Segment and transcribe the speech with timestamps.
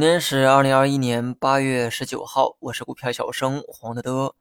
[0.00, 4.34] 今天是二零二一年八月十九号，我是股票小生黄德德。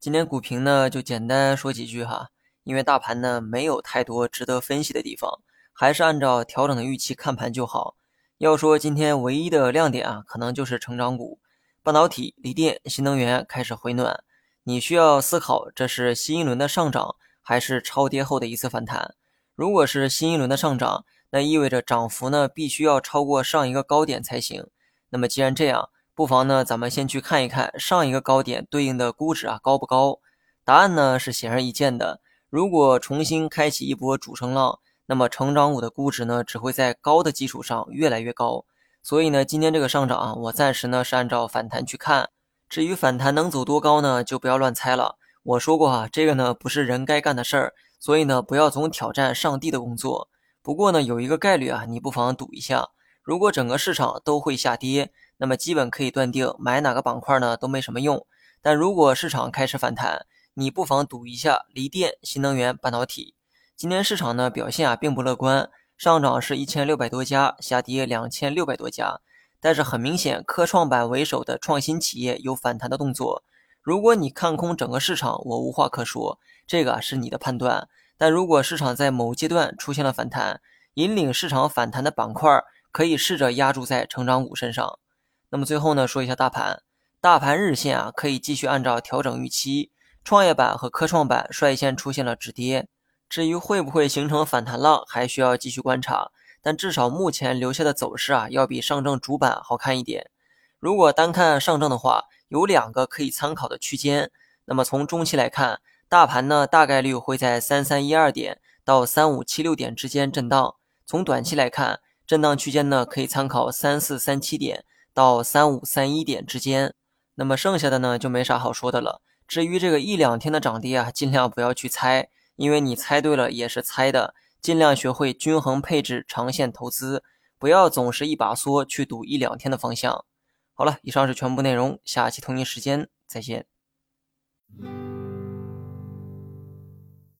[0.00, 2.30] 今天股评呢就简单说几句哈，
[2.62, 5.40] 因为大盘呢没有太多值得分析的地方，
[5.74, 7.96] 还是按照调整的预期看盘就好。
[8.38, 11.38] 要说今天唯一的亮点啊，可能就是成长股、
[11.82, 14.24] 半导体、锂电、新能源开始回暖。
[14.62, 19.14] 你需要思考，这是新一轮的上涨，还是超跌后的一次反弹？
[19.54, 24.66] 如果是新一轮的上涨，那意味着涨幅呢必须要超过上一个高点才行。
[25.14, 30.18] 那么既然这样，不妨呢，咱们先去看一看上一个高点对应的估值啊高不高？
[30.64, 32.20] 答案呢是显而易见的。
[32.50, 38.64] 如果重新开启一波主升浪，那么成长股的估值呢只会在高的基础上越来越高。
[39.04, 42.30] 所以呢，今天这个上涨啊，我暂时呢是按照反弹去看。
[42.68, 45.14] 至于反弹能走多高呢，就不要乱猜了。
[45.44, 50.28] 我说过啊，这个呢不是人该干的事儿，所以呢不要总挑战上帝的工作。
[50.60, 52.88] 不过呢，有一个概率啊，你不妨赌一下。
[53.24, 58.26] 如果整个市场都会下跌，那么基本可以断定买哪个板块呢都没什么用。
[58.60, 63.34] 但如果市场开始反弹，你不妨赌一下锂电、新能源、半导体。
[63.74, 69.22] 今天市场呢表现啊并不乐观，上涨是一千六百多家，下跌两千六百多家。
[69.58, 73.42] 但是很明显，科创板为首的创新企业有反弹的动作。
[73.80, 77.88] 如果你看空整个市场，我无话可说，这个是你的判断。
[78.18, 80.60] 但如果市场在某阶段出现了反弹，
[80.94, 82.62] 引领市场反弹的板块。
[82.94, 85.00] 可以试着压注在成长股身上。
[85.48, 86.84] 那么最后呢，说一下大盘，
[87.20, 89.90] 大盘日线啊，可以继续按照调整预期，
[90.22, 92.86] 创业板和科创板率先出现了止跌。
[93.28, 96.30] 至于会不会形成反弹浪，还需要继续观察。
[96.62, 100.30] 但至少目前留下的走势啊，要比上证主板好看一点。
[100.78, 104.30] 如果单看上证的话，有两个可以参考的区间。
[104.66, 110.76] 那么从中期来看，大盘呢大概率会在三三一二点到三五七六点之间震荡。
[111.04, 116.94] 从短期来看，震荡区间呢，可以参考三四三七点到三五三一点之间。
[117.34, 119.20] 那么剩下的呢，就没啥好说的了。
[119.46, 124.34] 至于这个一两天的涨跌啊，尽量不要去猜，因为你猜对了也是猜的。
[124.62, 127.22] 尽量学会均衡配置，长线投资，
[127.58, 130.24] 不要总是一把梭去赌一两天的方向。
[130.72, 133.66] 好了，以上是全部内容，下期同一时间再见。